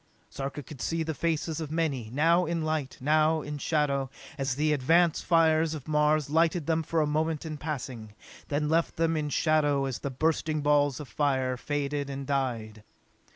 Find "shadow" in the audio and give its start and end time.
3.59-4.09, 9.29-9.85